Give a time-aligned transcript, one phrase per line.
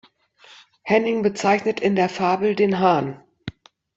[0.81, 3.21] Henning bezeichnet in der Fabel den Hahn.